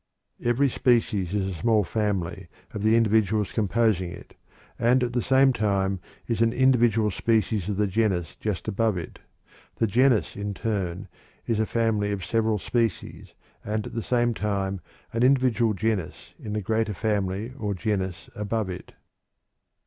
Every 0.43 0.67
species 0.67 1.31
is 1.35 1.47
a 1.47 1.53
small 1.53 1.83
family 1.83 2.47
of 2.73 2.81
the 2.81 2.95
individuals 2.95 3.51
composing 3.51 4.09
it, 4.11 4.35
and 4.79 5.03
at 5.03 5.13
the 5.13 5.21
same 5.21 5.53
time 5.53 5.99
is 6.27 6.41
an 6.41 6.53
individual 6.53 7.11
species 7.11 7.69
of 7.69 7.77
the 7.77 7.85
genus 7.85 8.35
just 8.35 8.67
above 8.67 8.97
it; 8.97 9.19
the 9.75 9.85
genus, 9.85 10.35
in 10.35 10.55
turn, 10.55 11.07
is 11.45 11.59
a 11.59 11.67
family 11.67 12.11
of 12.11 12.25
several 12.25 12.57
species, 12.57 13.35
and 13.63 13.85
at 13.85 13.93
the 13.93 14.01
same 14.01 14.33
time 14.33 14.81
an 15.13 15.21
individual 15.21 15.75
genus 15.75 16.33
in 16.39 16.53
the 16.53 16.61
greater 16.61 16.95
family 16.95 17.53
or 17.59 17.75
genus 17.75 18.27
above 18.33 18.71
it. 18.71 18.93